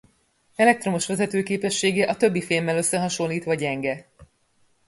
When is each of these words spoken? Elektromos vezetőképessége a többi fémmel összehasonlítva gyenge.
Elektromos 0.55 1.05
vezetőképessége 1.07 2.05
a 2.07 2.17
többi 2.17 2.41
fémmel 2.41 2.77
összehasonlítva 2.77 3.53
gyenge. 3.53 4.07